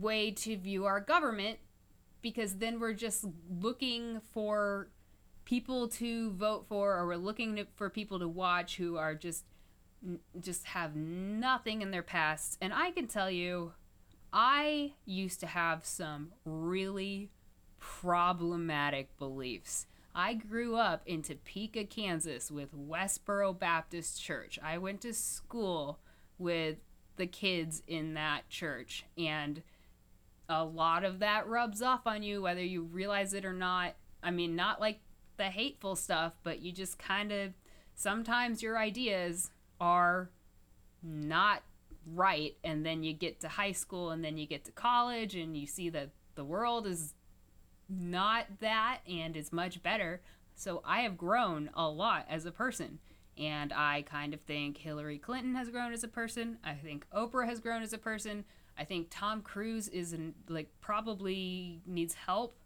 way 0.00 0.30
to 0.30 0.56
view 0.56 0.84
our 0.84 1.00
government 1.00 1.58
because 2.22 2.56
then 2.56 2.80
we're 2.80 2.92
just 2.92 3.24
looking 3.60 4.20
for 4.32 4.88
people 5.44 5.88
to 5.88 6.30
vote 6.32 6.66
for 6.68 6.96
or 6.96 7.06
we're 7.06 7.16
looking 7.16 7.66
for 7.74 7.88
people 7.88 8.18
to 8.18 8.28
watch 8.28 8.76
who 8.76 8.96
are 8.96 9.14
just 9.14 9.44
just 10.40 10.64
have 10.66 10.94
nothing 10.94 11.82
in 11.82 11.90
their 11.90 12.02
past. 12.02 12.58
And 12.60 12.72
i 12.72 12.90
can 12.90 13.06
tell 13.06 13.30
you 13.30 13.72
i 14.32 14.92
used 15.06 15.40
to 15.40 15.46
have 15.46 15.84
some 15.84 16.32
really 16.44 17.30
problematic 17.78 19.16
beliefs. 19.18 19.86
I 20.14 20.34
grew 20.34 20.76
up 20.76 21.02
in 21.06 21.22
topeka 21.22 21.84
kansas 21.84 22.50
with 22.50 22.76
westboro 22.76 23.58
baptist 23.58 24.20
church. 24.20 24.58
I 24.62 24.78
went 24.78 25.00
to 25.02 25.14
school 25.14 26.00
with 26.38 26.78
the 27.16 27.26
kids 27.26 27.82
in 27.86 28.14
that 28.14 28.48
church 28.48 29.04
and 29.16 29.62
a 30.48 30.64
lot 30.64 31.04
of 31.04 31.18
that 31.18 31.46
rubs 31.46 31.82
off 31.82 32.06
on 32.06 32.22
you 32.22 32.40
whether 32.42 32.64
you 32.64 32.82
realize 32.82 33.34
it 33.34 33.44
or 33.44 33.52
not. 33.52 33.94
I 34.22 34.30
mean 34.30 34.56
not 34.56 34.80
like 34.80 35.00
the 35.36 35.44
hateful 35.44 35.94
stuff 35.94 36.32
but 36.42 36.60
you 36.60 36.72
just 36.72 36.98
kind 36.98 37.30
of 37.30 37.52
sometimes 37.94 38.62
your 38.62 38.78
ideas 38.78 39.50
are 39.80 40.30
not 41.02 41.62
right 42.06 42.56
and 42.64 42.84
then 42.84 43.02
you 43.02 43.12
get 43.12 43.40
to 43.40 43.48
high 43.48 43.72
school 43.72 44.10
and 44.10 44.24
then 44.24 44.38
you 44.38 44.46
get 44.46 44.64
to 44.64 44.72
college 44.72 45.34
and 45.34 45.56
you 45.56 45.66
see 45.66 45.90
that 45.90 46.10
the 46.34 46.44
world 46.44 46.86
is 46.86 47.14
not 47.88 48.46
that 48.60 49.00
and 49.08 49.36
is 49.36 49.52
much 49.52 49.82
better. 49.82 50.22
So 50.54 50.82
i 50.84 51.00
have 51.02 51.16
grown 51.16 51.70
a 51.74 51.88
lot 51.88 52.26
as 52.28 52.46
a 52.46 52.50
person 52.50 52.98
and 53.36 53.72
i 53.72 54.02
kind 54.02 54.34
of 54.34 54.40
think 54.40 54.78
hillary 54.78 55.18
clinton 55.18 55.54
has 55.54 55.68
grown 55.68 55.92
as 55.92 56.02
a 56.02 56.08
person. 56.08 56.58
I 56.64 56.72
think 56.72 57.06
oprah 57.14 57.46
has 57.46 57.60
grown 57.60 57.82
as 57.82 57.92
a 57.92 57.98
person 57.98 58.44
i 58.78 58.84
think 58.84 59.08
tom 59.10 59.40
cruise 59.42 59.88
is 59.88 60.12
in, 60.12 60.34
like 60.48 60.68
probably 60.80 61.80
needs 61.86 62.14
help 62.14 62.58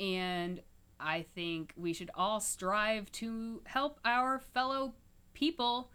and 0.00 0.60
i 1.00 1.22
think 1.34 1.72
we 1.76 1.92
should 1.92 2.10
all 2.14 2.40
strive 2.40 3.10
to 3.12 3.60
help 3.66 4.00
our 4.04 4.38
fellow 4.38 4.94
people 5.34 5.90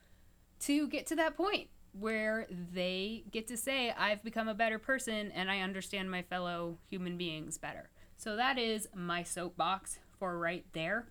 to 0.59 0.87
get 0.87 1.07
to 1.07 1.15
that 1.15 1.35
point 1.35 1.67
where 1.93 2.47
they 2.73 3.23
get 3.31 3.47
to 3.47 3.57
say, 3.57 3.91
I've 3.91 4.23
become 4.23 4.47
a 4.47 4.53
better 4.53 4.79
person 4.79 5.31
and 5.31 5.49
I 5.49 5.59
understand 5.59 6.09
my 6.09 6.23
fellow 6.23 6.77
human 6.89 7.17
beings 7.17 7.57
better. 7.57 7.89
So 8.17 8.35
that 8.35 8.57
is 8.57 8.87
my 8.95 9.23
soapbox 9.23 9.99
for 10.17 10.37
right 10.37 10.65
there. 10.73 11.07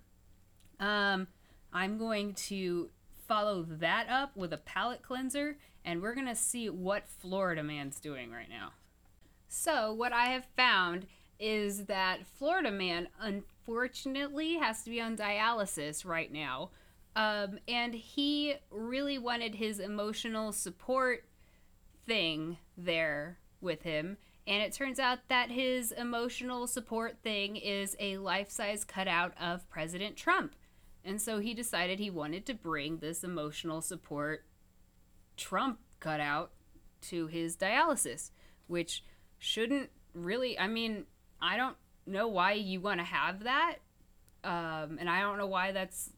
Um, 0.79 1.27
I'm 1.71 1.97
going 1.97 2.33
to 2.33 2.89
follow 3.33 3.63
that 3.67 4.07
up 4.09 4.37
with 4.37 4.53
a 4.53 4.57
palate 4.57 5.01
cleanser 5.01 5.57
and 5.83 6.03
we're 6.03 6.13
to 6.27 6.35
see 6.35 6.69
what 6.69 7.09
Florida 7.09 7.63
man's 7.63 7.99
doing 7.99 8.31
right 8.31 8.47
now. 8.47 8.69
So, 9.47 9.91
what 9.91 10.13
I 10.13 10.25
have 10.25 10.45
found 10.55 11.07
is 11.39 11.85
that 11.85 12.27
Florida 12.27 12.69
man 12.69 13.07
unfortunately 13.19 14.57
has 14.57 14.83
to 14.83 14.91
be 14.91 15.01
on 15.01 15.17
dialysis 15.17 16.05
right 16.05 16.31
now 16.31 16.69
um, 17.15 17.57
and 17.67 17.95
he 17.95 18.53
really 18.69 19.17
wanted 19.17 19.55
his 19.55 19.79
emotional 19.79 20.51
support 20.51 21.25
thing 22.05 22.57
there 22.77 23.39
with 23.61 23.81
him. 23.81 24.17
And 24.45 24.61
it 24.61 24.73
turns 24.73 24.99
out 24.99 25.27
that 25.29 25.49
his 25.49 25.91
emotional 25.91 26.67
support 26.67 27.17
thing 27.23 27.55
is 27.55 27.95
a 27.99 28.17
life 28.17 28.51
size 28.51 28.83
cutout 28.83 29.33
of 29.41 29.67
President 29.71 30.17
Trump. 30.17 30.53
And 31.05 31.21
so 31.21 31.39
he 31.39 31.53
decided 31.53 31.99
he 31.99 32.09
wanted 32.09 32.45
to 32.45 32.53
bring 32.53 32.97
this 32.97 33.23
emotional 33.23 33.81
support 33.81 34.45
Trump 35.35 35.79
cutout 35.99 36.51
to 37.09 37.27
his 37.27 37.57
dialysis, 37.57 38.31
which 38.67 39.03
shouldn't 39.37 39.89
really, 40.13 40.57
I 40.57 40.67
mean, 40.67 41.05
I 41.41 41.57
don't 41.57 41.75
know 42.05 42.27
why 42.27 42.53
you 42.53 42.79
want 42.79 42.99
to 42.99 43.05
have 43.05 43.43
that. 43.43 43.77
Um, 44.43 44.97
and 44.99 45.09
I 45.09 45.21
don't 45.21 45.37
know 45.37 45.47
why 45.47 45.71
that's 45.71 46.11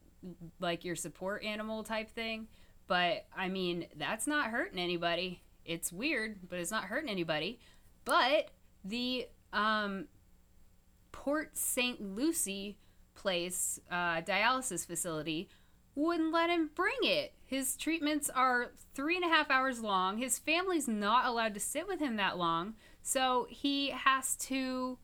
like 0.60 0.84
your 0.84 0.96
support 0.96 1.44
animal 1.44 1.82
type 1.82 2.10
thing. 2.10 2.48
But 2.86 3.26
I 3.36 3.48
mean, 3.48 3.86
that's 3.96 4.26
not 4.26 4.50
hurting 4.50 4.78
anybody. 4.78 5.42
It's 5.64 5.92
weird, 5.92 6.38
but 6.48 6.58
it's 6.58 6.70
not 6.70 6.84
hurting 6.84 7.10
anybody. 7.10 7.58
But 8.04 8.50
the 8.84 9.26
um, 9.52 10.06
Port 11.10 11.56
St. 11.56 12.00
Lucie 12.00 12.78
place 13.16 13.80
uh, 13.90 14.20
dialysis 14.22 14.86
facility 14.86 15.48
wouldn't 15.94 16.32
let 16.32 16.50
him 16.50 16.70
bring 16.74 16.96
it. 17.02 17.32
His 17.46 17.76
treatments 17.76 18.28
are 18.30 18.72
three 18.94 19.16
and 19.16 19.24
a 19.24 19.28
half 19.28 19.50
hours 19.50 19.80
long. 19.80 20.18
His 20.18 20.38
family's 20.38 20.86
not 20.86 21.24
allowed 21.24 21.54
to 21.54 21.60
sit 21.60 21.88
with 21.88 22.00
him 22.00 22.16
that 22.16 22.36
long. 22.36 22.74
So 23.02 23.46
he 23.48 23.90
has 23.90 24.36
to, 24.36 24.98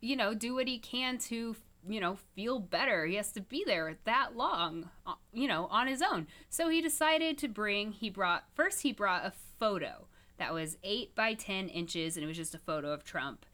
you 0.00 0.16
know, 0.16 0.34
do 0.34 0.54
what 0.54 0.68
he 0.68 0.78
can 0.78 1.18
to 1.18 1.56
you 1.88 2.00
know, 2.00 2.16
feel 2.34 2.58
better. 2.58 3.06
He 3.06 3.14
has 3.14 3.32
to 3.32 3.40
be 3.40 3.62
there 3.64 3.96
that 4.04 4.36
long, 4.36 4.90
uh, 5.06 5.14
you 5.32 5.46
know, 5.48 5.66
on 5.66 5.86
his 5.86 6.02
own. 6.02 6.26
So 6.48 6.68
he 6.68 6.80
decided 6.80 7.38
to 7.38 7.48
bring, 7.48 7.92
he 7.92 8.10
brought, 8.10 8.44
first, 8.54 8.82
he 8.82 8.92
brought 8.92 9.24
a 9.24 9.32
photo 9.58 10.06
that 10.38 10.52
was 10.52 10.76
eight 10.82 11.14
by 11.14 11.34
10 11.34 11.68
inches, 11.68 12.16
and 12.16 12.24
it 12.24 12.26
was 12.26 12.36
just 12.36 12.54
a 12.54 12.58
photo 12.58 12.92
of 12.92 13.04
Trump. 13.04 13.46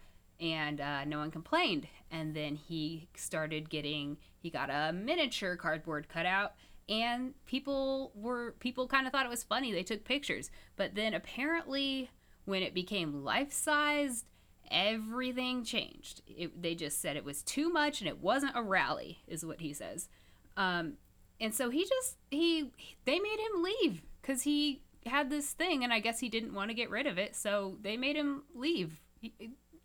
And 0.43 0.81
uh, 0.81 1.05
no 1.05 1.19
one 1.19 1.31
complained. 1.31 1.87
And 2.11 2.35
then 2.35 2.57
he 2.57 3.09
started 3.17 3.71
getting, 3.71 4.19
he 4.39 4.51
got 4.51 4.69
a 4.71 4.93
miniature 4.93 5.57
cardboard 5.57 6.09
cutout, 6.09 6.55
and 6.89 7.35
people 7.47 8.11
were, 8.15 8.57
people 8.59 8.89
kind 8.89 9.07
of 9.07 9.13
thought 9.13 9.25
it 9.25 9.31
was 9.31 9.45
funny. 9.45 9.73
They 9.73 9.85
took 9.85 10.05
pictures. 10.05 10.51
But 10.77 10.97
then 10.97 11.15
apparently, 11.15 12.11
when 12.45 12.63
it 12.63 12.75
became 12.75 13.23
life 13.23 13.53
sized, 13.53 14.27
everything 14.71 15.65
changed. 15.65 16.23
It, 16.27 16.61
they 16.61 16.75
just 16.75 17.01
said 17.01 17.17
it 17.17 17.25
was 17.25 17.43
too 17.43 17.71
much 17.71 18.01
and 18.01 18.09
it 18.09 18.19
wasn't 18.19 18.57
a 18.57 18.63
rally, 18.63 19.23
is 19.29 19.47
what 19.47 19.61
he 19.61 19.73
says. 19.73 20.09
Um, 20.57 20.95
and 21.41 21.55
so 21.55 21.71
he 21.71 21.85
just 21.85 22.17
he 22.31 22.71
they 23.05 23.19
made 23.19 23.39
him 23.39 23.63
leave 23.63 24.03
because 24.21 24.43
he 24.43 24.83
had 25.07 25.31
this 25.31 25.53
thing, 25.53 25.83
and 25.83 25.93
I 25.93 26.01
guess 26.01 26.21
he 26.21 26.29
didn't 26.29 26.55
want 26.55 26.71
to 26.71 26.75
get 26.75 26.91
rid 26.91 27.07
of 27.07 27.19
it, 27.19 27.35
so 27.35 27.77
they 27.83 27.97
made 27.97 28.17
him 28.17 28.45
leave. 28.55 29.01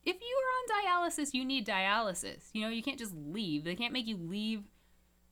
If 0.08 0.16
you 0.22 0.38
are 0.38 1.02
on 1.02 1.10
dialysis, 1.10 1.34
you 1.34 1.44
need 1.44 1.68
dialysis. 1.68 2.46
You 2.54 2.62
know, 2.62 2.70
you 2.70 2.82
can't 2.82 2.98
just 2.98 3.14
leave. 3.14 3.66
They 3.66 3.76
can't 3.76 3.92
make 3.92 4.08
you 4.08 4.16
leave 4.16 4.64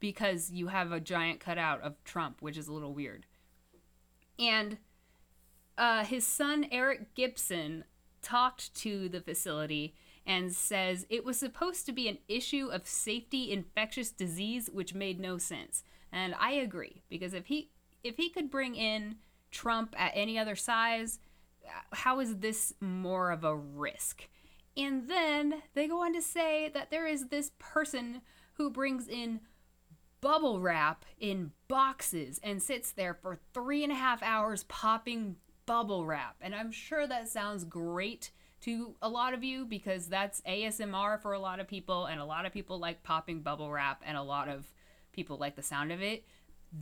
because 0.01 0.51
you 0.51 0.67
have 0.67 0.91
a 0.91 0.99
giant 0.99 1.39
cutout 1.39 1.79
of 1.79 2.03
Trump, 2.03 2.41
which 2.41 2.57
is 2.57 2.67
a 2.67 2.73
little 2.73 2.93
weird. 2.93 3.25
And 4.37 4.77
uh, 5.77 6.03
his 6.03 6.27
son 6.27 6.67
Eric 6.71 7.15
Gibson 7.15 7.85
talked 8.21 8.75
to 8.75 9.07
the 9.07 9.21
facility 9.21 9.95
and 10.25 10.51
says 10.53 11.05
it 11.09 11.23
was 11.23 11.39
supposed 11.39 11.85
to 11.85 11.93
be 11.93 12.09
an 12.09 12.17
issue 12.27 12.67
of 12.69 12.85
safety 12.85 13.51
infectious 13.51 14.11
disease 14.11 14.69
which 14.73 14.95
made 14.95 15.19
no 15.19 15.37
sense 15.37 15.83
and 16.11 16.33
i 16.39 16.51
agree 16.51 17.03
because 17.07 17.35
if 17.35 17.45
he 17.45 17.69
if 18.03 18.17
he 18.17 18.29
could 18.29 18.49
bring 18.49 18.73
in 18.73 19.17
trump 19.51 19.93
at 19.95 20.11
any 20.15 20.39
other 20.39 20.55
size 20.55 21.19
how 21.93 22.19
is 22.19 22.37
this 22.37 22.73
more 22.81 23.29
of 23.29 23.43
a 23.43 23.55
risk 23.55 24.27
and 24.77 25.09
then 25.09 25.61
they 25.73 25.87
go 25.87 26.03
on 26.03 26.13
to 26.13 26.21
say 26.21 26.69
that 26.73 26.91
there 26.91 27.07
is 27.07 27.27
this 27.27 27.51
person 27.59 28.21
who 28.53 28.69
brings 28.69 29.07
in 29.07 29.41
bubble 30.21 30.59
wrap 30.59 31.05
in 31.19 31.51
boxes 31.67 32.39
and 32.43 32.61
sits 32.61 32.91
there 32.91 33.13
for 33.13 33.39
three 33.53 33.83
and 33.83 33.91
a 33.91 33.95
half 33.95 34.23
hours 34.23 34.63
popping 34.63 35.35
bubble 35.65 36.05
wrap. 36.05 36.35
And 36.41 36.55
I'm 36.55 36.71
sure 36.71 37.05
that 37.07 37.27
sounds 37.27 37.63
great 37.63 38.31
to 38.61 38.95
a 39.01 39.09
lot 39.09 39.33
of 39.33 39.43
you 39.43 39.65
because 39.65 40.07
that's 40.07 40.41
ASMR 40.41 41.21
for 41.21 41.33
a 41.33 41.39
lot 41.39 41.59
of 41.59 41.67
people, 41.67 42.05
and 42.05 42.19
a 42.19 42.25
lot 42.25 42.45
of 42.45 42.53
people 42.53 42.79
like 42.79 43.03
popping 43.03 43.41
bubble 43.41 43.71
wrap, 43.71 44.01
and 44.05 44.17
a 44.17 44.23
lot 44.23 44.47
of 44.47 44.65
people 45.11 45.37
like 45.37 45.55
the 45.55 45.61
sound 45.61 45.91
of 45.91 46.01
it. 46.01 46.25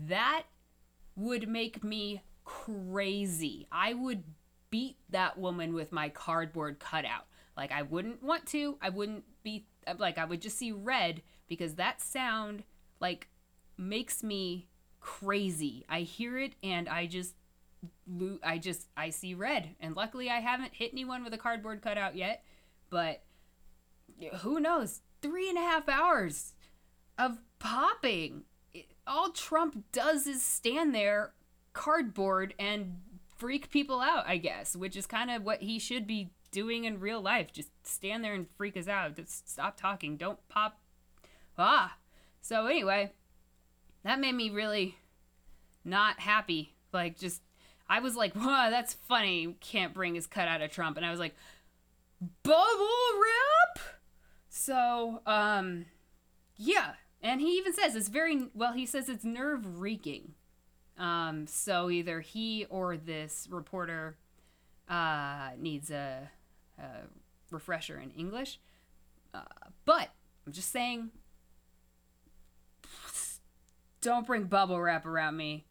That 0.07 0.43
would 1.15 1.47
make 1.47 1.83
me 1.83 2.23
crazy. 2.45 3.67
I 3.71 3.93
would 3.93 4.23
beat 4.69 4.97
that 5.09 5.37
woman 5.37 5.73
with 5.73 5.91
my 5.91 6.09
cardboard 6.09 6.79
cutout. 6.79 7.25
Like, 7.55 7.71
I 7.71 7.83
wouldn't 7.83 8.23
want 8.23 8.45
to. 8.47 8.77
I 8.81 8.89
wouldn't 8.89 9.23
be, 9.43 9.65
like, 9.97 10.17
I 10.17 10.25
would 10.25 10.41
just 10.41 10.57
see 10.57 10.71
red 10.71 11.21
because 11.47 11.75
that 11.75 12.01
sound, 12.01 12.63
like, 12.99 13.27
makes 13.77 14.23
me 14.23 14.67
crazy. 14.99 15.85
I 15.89 16.01
hear 16.01 16.37
it 16.39 16.53
and 16.63 16.87
I 16.87 17.05
just 17.05 17.35
I 18.43 18.57
just 18.57 18.87
I 18.95 19.09
see 19.09 19.33
red, 19.33 19.75
and 19.81 19.93
luckily 19.95 20.29
I 20.29 20.39
haven't 20.39 20.73
hit 20.73 20.91
anyone 20.93 21.23
with 21.23 21.33
a 21.33 21.37
cardboard 21.37 21.81
cutout 21.81 22.15
yet. 22.15 22.43
But 22.89 23.23
who 24.41 24.59
knows? 24.59 25.01
Three 25.21 25.49
and 25.49 25.57
a 25.57 25.61
half 25.61 25.89
hours 25.89 26.53
of 27.17 27.39
popping. 27.59 28.43
All 29.05 29.31
Trump 29.31 29.83
does 29.91 30.27
is 30.27 30.41
stand 30.41 30.95
there, 30.95 31.33
cardboard, 31.73 32.53
and 32.57 33.01
freak 33.35 33.69
people 33.69 33.99
out. 33.99 34.23
I 34.27 34.37
guess, 34.37 34.75
which 34.75 34.95
is 34.95 35.05
kind 35.05 35.29
of 35.29 35.43
what 35.43 35.61
he 35.61 35.77
should 35.77 36.07
be 36.07 36.29
doing 36.53 36.85
in 36.85 37.01
real 37.01 37.19
life. 37.19 37.51
Just 37.51 37.71
stand 37.85 38.23
there 38.23 38.33
and 38.33 38.47
freak 38.57 38.77
us 38.77 38.87
out. 38.87 39.17
Just 39.17 39.49
stop 39.49 39.75
talking. 39.75 40.15
Don't 40.15 40.39
pop. 40.47 40.79
Ah. 41.57 41.97
So 42.41 42.67
anyway, 42.67 43.11
that 44.03 44.19
made 44.19 44.35
me 44.35 44.49
really 44.49 44.95
not 45.83 46.19
happy. 46.19 46.73
Like 46.93 47.17
just 47.17 47.41
I 47.89 47.99
was 47.99 48.15
like, 48.15 48.35
wow, 48.35 48.69
that's 48.69 48.93
funny. 48.93 49.55
Can't 49.59 49.93
bring 49.93 50.15
his 50.15 50.27
cut 50.27 50.47
out 50.47 50.61
of 50.61 50.71
Trump. 50.71 50.97
And 50.97 51.05
I 51.05 51.11
was 51.11 51.19
like, 51.19 51.35
bubble 52.43 52.55
wrap? 53.21 53.79
So, 54.49 55.21
um, 55.25 55.85
yeah. 56.55 56.93
And 57.21 57.41
he 57.41 57.57
even 57.57 57.73
says 57.73 57.95
it's 57.95 58.09
very, 58.09 58.47
well, 58.53 58.73
he 58.73 58.85
says 58.85 59.09
it's 59.09 59.23
nerve 59.23 59.79
wreaking. 59.79 60.33
Um, 60.97 61.47
so 61.47 61.89
either 61.89 62.21
he 62.21 62.65
or 62.69 62.97
this 62.97 63.47
reporter 63.49 64.17
uh, 64.89 65.49
needs 65.57 65.89
a, 65.89 66.29
a 66.77 67.07
refresher 67.51 67.97
in 67.97 68.11
English. 68.11 68.59
Uh, 69.33 69.41
but 69.85 70.09
I'm 70.45 70.53
just 70.53 70.71
saying, 70.71 71.11
don't 74.01 74.27
bring 74.27 74.43
bubble 74.45 74.79
wrap 74.79 75.05
around 75.05 75.37
me 75.37 75.65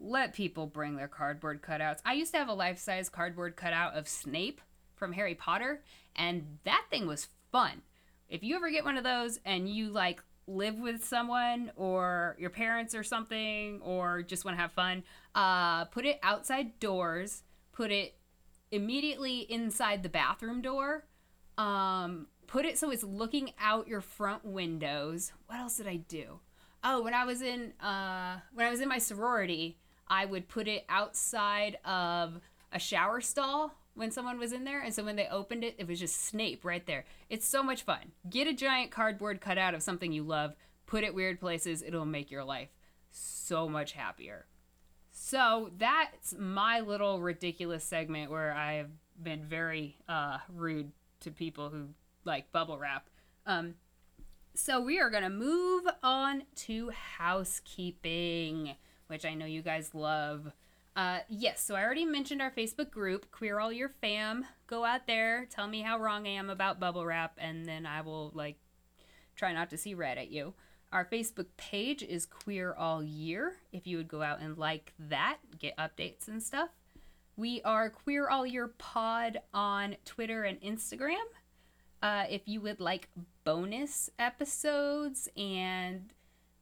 let 0.00 0.32
people 0.32 0.66
bring 0.66 0.96
their 0.96 1.08
cardboard 1.08 1.62
cutouts. 1.62 2.00
I 2.04 2.14
used 2.14 2.32
to 2.32 2.38
have 2.38 2.48
a 2.48 2.54
life 2.54 2.78
size 2.78 3.08
cardboard 3.08 3.56
cutout 3.56 3.94
of 3.94 4.08
Snape 4.08 4.60
from 4.96 5.12
Harry 5.12 5.34
Potter, 5.34 5.82
and 6.16 6.58
that 6.64 6.86
thing 6.90 7.06
was 7.06 7.28
fun. 7.52 7.82
If 8.28 8.42
you 8.42 8.56
ever 8.56 8.70
get 8.70 8.84
one 8.84 8.96
of 8.96 9.04
those 9.04 9.38
and 9.44 9.68
you 9.68 9.90
like 9.90 10.22
live 10.46 10.78
with 10.78 11.04
someone 11.04 11.70
or 11.76 12.36
your 12.38 12.50
parents 12.50 12.94
or 12.94 13.02
something, 13.02 13.80
or 13.82 14.22
just 14.22 14.44
want 14.44 14.56
to 14.56 14.60
have 14.60 14.72
fun, 14.72 15.02
uh, 15.34 15.84
put 15.86 16.04
it 16.04 16.18
outside 16.22 16.78
doors, 16.80 17.42
put 17.72 17.90
it 17.90 18.14
immediately 18.70 19.40
inside 19.40 20.02
the 20.02 20.08
bathroom 20.08 20.62
door. 20.62 21.06
Um, 21.58 22.26
put 22.46 22.64
it 22.64 22.78
so 22.78 22.90
it's 22.90 23.04
looking 23.04 23.52
out 23.60 23.88
your 23.88 24.00
front 24.00 24.44
windows. 24.44 25.32
What 25.46 25.58
else 25.58 25.76
did 25.76 25.86
I 25.86 25.96
do? 25.96 26.40
Oh, 26.82 27.02
when 27.02 27.14
I 27.14 27.24
was 27.24 27.42
in 27.42 27.72
uh, 27.80 28.40
when 28.54 28.66
I 28.66 28.70
was 28.70 28.80
in 28.80 28.88
my 28.88 28.98
sorority, 28.98 29.78
I 30.08 30.24
would 30.24 30.48
put 30.48 30.66
it 30.66 30.84
outside 30.88 31.78
of 31.84 32.40
a 32.72 32.78
shower 32.78 33.20
stall 33.20 33.74
when 33.94 34.10
someone 34.10 34.38
was 34.38 34.52
in 34.52 34.64
there. 34.64 34.80
And 34.80 34.94
so 34.94 35.04
when 35.04 35.16
they 35.16 35.28
opened 35.28 35.64
it, 35.64 35.74
it 35.78 35.86
was 35.86 36.00
just 36.00 36.24
Snape 36.24 36.64
right 36.64 36.84
there. 36.86 37.04
It's 37.28 37.46
so 37.46 37.62
much 37.62 37.82
fun. 37.82 38.12
Get 38.28 38.46
a 38.46 38.54
giant 38.54 38.90
cardboard 38.90 39.40
cutout 39.40 39.74
of 39.74 39.82
something 39.82 40.12
you 40.12 40.22
love, 40.22 40.54
put 40.86 41.04
it 41.04 41.14
weird 41.14 41.40
places. 41.40 41.82
It'll 41.82 42.06
make 42.06 42.30
your 42.30 42.44
life 42.44 42.70
so 43.10 43.68
much 43.68 43.92
happier. 43.92 44.46
So 45.22 45.70
that's 45.76 46.34
my 46.38 46.80
little 46.80 47.20
ridiculous 47.20 47.84
segment 47.84 48.30
where 48.30 48.52
I 48.52 48.74
have 48.74 48.90
been 49.22 49.44
very 49.44 49.98
uh, 50.08 50.38
rude 50.48 50.92
to 51.20 51.30
people 51.30 51.68
who 51.68 51.88
like 52.24 52.50
bubble 52.52 52.78
wrap. 52.78 53.10
Um, 53.44 53.74
so 54.54 54.80
we 54.80 54.98
are 54.98 55.10
going 55.10 55.22
to 55.22 55.30
move 55.30 55.84
on 56.02 56.44
to 56.66 56.90
housekeeping 57.18 58.76
which 59.10 59.24
I 59.24 59.34
know 59.34 59.44
you 59.44 59.60
guys 59.60 59.92
love. 59.92 60.52
Uh, 60.94 61.18
yes, 61.28 61.62
so 61.62 61.74
I 61.74 61.82
already 61.82 62.04
mentioned 62.04 62.40
our 62.40 62.50
Facebook 62.50 62.90
group, 62.90 63.30
Queer 63.32 63.58
All 63.58 63.72
Year 63.72 63.90
Fam. 64.00 64.46
Go 64.68 64.84
out 64.84 65.08
there, 65.08 65.46
tell 65.50 65.66
me 65.66 65.82
how 65.82 65.98
wrong 65.98 66.26
I 66.26 66.30
am 66.30 66.48
about 66.48 66.78
bubble 66.78 67.04
wrap, 67.04 67.36
and 67.36 67.66
then 67.66 67.86
I 67.86 68.02
will 68.02 68.30
like 68.34 68.56
try 69.34 69.52
not 69.52 69.68
to 69.70 69.76
see 69.76 69.94
red 69.94 70.16
at 70.16 70.30
you. 70.30 70.54
Our 70.92 71.04
Facebook 71.04 71.46
page 71.56 72.02
is 72.02 72.26
Queer 72.26 72.74
All 72.74 73.02
Year. 73.02 73.54
If 73.72 73.86
you 73.86 73.96
would 73.98 74.08
go 74.08 74.22
out 74.22 74.40
and 74.40 74.58
like 74.58 74.92
that, 74.98 75.38
get 75.58 75.76
updates 75.76 76.26
and 76.26 76.42
stuff. 76.42 76.70
We 77.36 77.62
are 77.62 77.90
Queer 77.90 78.28
All 78.28 78.44
Year 78.44 78.66
Pod 78.66 79.40
on 79.54 79.96
Twitter 80.04 80.42
and 80.42 80.60
Instagram. 80.60 81.14
Uh, 82.02 82.24
if 82.28 82.42
you 82.46 82.60
would 82.62 82.80
like 82.80 83.08
bonus 83.44 84.10
episodes 84.18 85.28
and 85.36 86.12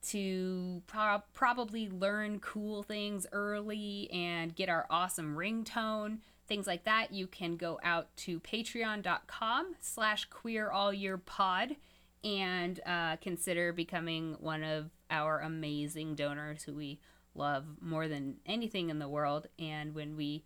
to 0.09 0.83
pro- 0.87 1.23
probably 1.33 1.89
learn 1.89 2.39
cool 2.41 2.83
things 2.83 3.27
early 3.33 4.11
and 4.13 4.55
get 4.55 4.69
our 4.69 4.87
awesome 4.91 5.37
ringtone 5.37 6.19
things 6.47 6.67
like 6.67 6.85
that 6.85 7.13
you 7.13 7.27
can 7.27 7.57
go 7.57 7.79
out 7.83 8.09
to 8.17 8.41
patreon.com 8.41 9.75
slash 9.81 10.25
queer 10.27 10.71
all 10.71 10.93
year 10.93 11.19
pod 11.19 11.77
and 12.25 12.81
uh, 12.87 13.17
consider 13.17 13.73
becoming 13.73 14.37
one 14.41 14.63
of 14.63 14.91
our 15.11 15.41
amazing 15.41 16.15
donors 16.15 16.63
who 16.65 16.75
we 16.75 17.01
love 17.35 17.65
more 17.81 18.09
than 18.09 18.37
anything 18.47 18.91
in 18.91 18.99
the 18.99 19.09
world 19.09 19.47
and 19.59 19.95
when 19.95 20.17
we 20.17 20.45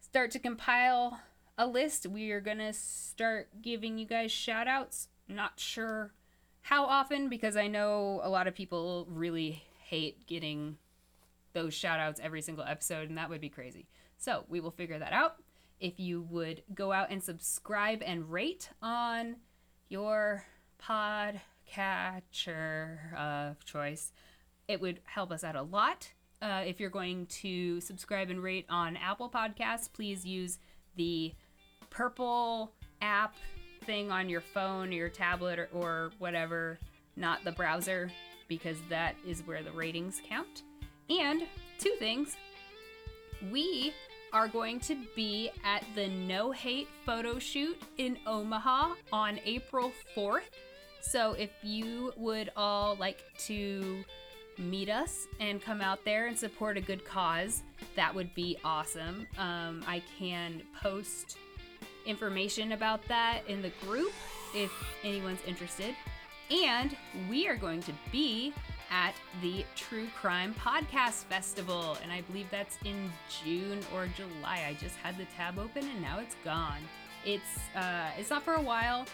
start 0.00 0.30
to 0.30 0.38
compile 0.38 1.18
a 1.56 1.66
list 1.66 2.06
we 2.06 2.30
are 2.30 2.40
going 2.40 2.58
to 2.58 2.72
start 2.72 3.48
giving 3.62 3.96
you 3.96 4.04
guys 4.04 4.30
shout 4.30 4.68
outs 4.68 5.08
not 5.28 5.58
sure 5.58 6.12
how 6.64 6.86
often 6.86 7.28
because 7.28 7.56
I 7.56 7.68
know 7.68 8.20
a 8.22 8.30
lot 8.30 8.46
of 8.46 8.54
people 8.54 9.06
really 9.10 9.62
hate 9.82 10.26
getting 10.26 10.78
those 11.52 11.74
shout 11.74 12.00
outs 12.00 12.20
every 12.22 12.40
single 12.40 12.64
episode, 12.64 13.10
and 13.10 13.18
that 13.18 13.28
would 13.28 13.40
be 13.40 13.50
crazy. 13.50 13.86
So 14.16 14.44
we 14.48 14.60
will 14.60 14.70
figure 14.70 14.98
that 14.98 15.12
out. 15.12 15.36
If 15.78 16.00
you 16.00 16.22
would 16.22 16.62
go 16.74 16.90
out 16.90 17.10
and 17.10 17.22
subscribe 17.22 18.02
and 18.02 18.32
rate 18.32 18.70
on 18.80 19.36
your 19.90 20.46
podcatcher 20.86 21.38
of 23.16 23.64
choice, 23.64 24.12
it 24.68 24.80
would 24.80 25.00
help 25.04 25.30
us 25.30 25.44
out 25.44 25.56
a 25.56 25.62
lot. 25.62 26.08
Uh, 26.42 26.62
if 26.66 26.80
you're 26.80 26.90
going 26.90 27.26
to 27.26 27.80
subscribe 27.80 28.28
and 28.30 28.42
rate 28.42 28.66
on 28.68 28.96
Apple 28.96 29.30
Podcasts, 29.30 29.90
please 29.92 30.26
use 30.26 30.58
the 30.96 31.32
purple 31.90 32.72
app 33.00 33.34
thing 33.84 34.10
on 34.10 34.28
your 34.28 34.40
phone 34.40 34.88
or 34.88 34.92
your 34.92 35.08
tablet 35.08 35.58
or, 35.58 35.68
or 35.72 36.10
whatever, 36.18 36.78
not 37.16 37.44
the 37.44 37.52
browser, 37.52 38.10
because 38.48 38.76
that 38.88 39.14
is 39.26 39.46
where 39.46 39.62
the 39.62 39.72
ratings 39.72 40.20
count. 40.28 40.62
And 41.08 41.44
two 41.78 41.94
things 41.98 42.36
we 43.50 43.92
are 44.32 44.48
going 44.48 44.80
to 44.80 44.96
be 45.14 45.50
at 45.64 45.84
the 45.94 46.08
No 46.08 46.50
Hate 46.50 46.88
photo 47.06 47.38
shoot 47.38 47.80
in 47.98 48.18
Omaha 48.26 48.94
on 49.12 49.38
April 49.44 49.92
4th. 50.16 50.40
So 51.04 51.32
if 51.34 51.50
you 51.62 52.12
would 52.16 52.50
all 52.56 52.96
like 52.96 53.22
to 53.40 54.04
meet 54.58 54.88
us 54.88 55.26
and 55.38 55.60
come 55.60 55.80
out 55.80 56.04
there 56.04 56.26
and 56.26 56.38
support 56.38 56.76
a 56.76 56.80
good 56.80 57.04
cause, 57.04 57.62
that 57.94 58.14
would 58.14 58.34
be 58.34 58.56
awesome. 58.64 59.26
Um, 59.38 59.84
I 59.86 60.02
can 60.18 60.62
post 60.82 61.36
information 62.06 62.72
about 62.72 63.06
that 63.08 63.42
in 63.48 63.60
the 63.60 63.70
group 63.86 64.12
if 64.54 64.72
anyone's 65.04 65.40
interested. 65.46 65.94
And 66.50 66.96
we 67.28 67.48
are 67.48 67.56
going 67.56 67.82
to 67.82 67.92
be 68.10 68.54
at 68.90 69.14
the 69.42 69.64
True 69.76 70.06
Crime 70.20 70.54
Podcast 70.54 71.24
Festival, 71.24 71.98
and 72.02 72.12
I 72.12 72.22
believe 72.22 72.46
that's 72.50 72.78
in 72.84 73.10
June 73.42 73.80
or 73.94 74.06
July. 74.16 74.64
I 74.68 74.76
just 74.80 74.96
had 74.96 75.18
the 75.18 75.26
tab 75.36 75.58
open 75.58 75.88
and 75.88 76.00
now 76.00 76.18
it's 76.18 76.36
gone. 76.44 76.80
It's 77.24 77.58
uh, 77.76 78.10
it's 78.18 78.30
not 78.30 78.42
for 78.42 78.54
a 78.54 78.60
while, 78.60 79.06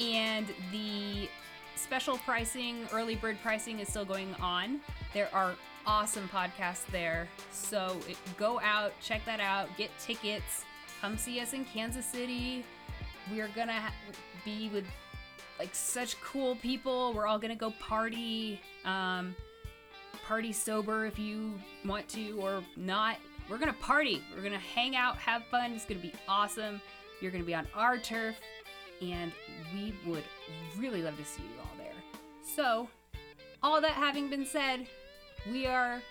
and 0.00 0.46
the 0.72 1.28
special 1.74 2.18
pricing, 2.18 2.86
early 2.92 3.16
bird 3.16 3.38
pricing, 3.42 3.80
is 3.80 3.88
still 3.88 4.04
going 4.04 4.34
on. 4.40 4.80
There 5.14 5.28
are 5.32 5.54
awesome 5.86 6.28
podcasts 6.28 6.86
there, 6.90 7.28
so 7.52 7.96
it, 8.08 8.16
go 8.36 8.60
out, 8.60 8.92
check 9.00 9.24
that 9.24 9.40
out, 9.40 9.68
get 9.76 9.90
tickets 9.98 10.64
come 11.00 11.16
see 11.16 11.40
us 11.40 11.52
in 11.52 11.64
Kansas 11.64 12.04
City. 12.04 12.64
We're 13.30 13.48
gonna 13.48 13.80
ha- 13.80 13.92
be 14.44 14.68
with 14.70 14.84
like 15.58 15.74
such 15.74 16.20
cool 16.20 16.56
people. 16.56 17.12
We're 17.14 17.26
all 17.26 17.38
gonna 17.38 17.56
go 17.56 17.72
party. 17.80 18.60
Um, 18.84 19.34
party 20.26 20.52
sober 20.52 21.06
if 21.06 21.18
you 21.18 21.54
want 21.84 22.08
to 22.08 22.32
or 22.40 22.62
not. 22.76 23.16
We're 23.48 23.58
gonna 23.58 23.72
party. 23.74 24.22
We're 24.34 24.42
gonna 24.42 24.58
hang 24.58 24.96
out, 24.96 25.16
have 25.18 25.44
fun. 25.44 25.72
It's 25.72 25.84
gonna 25.84 26.00
be 26.00 26.12
awesome. 26.28 26.80
You're 27.20 27.30
gonna 27.30 27.44
be 27.44 27.54
on 27.54 27.66
our 27.74 27.98
turf, 27.98 28.36
and 29.00 29.32
we 29.74 29.94
would 30.06 30.24
really 30.76 31.02
love 31.02 31.16
to 31.16 31.24
see 31.24 31.42
you 31.42 31.60
all 31.60 31.76
there. 31.78 31.94
So, 32.42 32.88
all 33.62 33.80
that 33.80 33.92
having 33.92 34.28
been 34.28 34.46
said, 34.46 34.86
we 35.50 35.66
are 35.66 36.02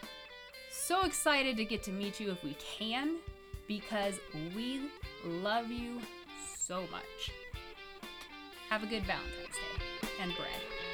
so 0.71 1.05
excited 1.05 1.57
to 1.57 1.65
get 1.65 1.83
to 1.83 1.91
meet 1.91 2.19
you 2.19 2.31
if 2.31 2.43
we 2.43 2.55
can 2.55 3.17
because 3.67 4.19
we 4.55 4.89
love 5.25 5.71
you 5.71 5.99
so 6.55 6.81
much. 6.91 7.31
Have 8.69 8.83
a 8.83 8.87
good 8.87 9.03
Valentine's 9.03 9.55
Day 9.55 10.07
and 10.21 10.35
bread. 10.35 10.84